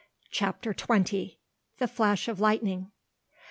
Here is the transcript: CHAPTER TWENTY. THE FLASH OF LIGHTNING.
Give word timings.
CHAPTER 0.31 0.73
TWENTY. 0.73 1.37
THE 1.77 1.87
FLASH 1.87 2.27
OF 2.27 2.39
LIGHTNING. 2.39 2.89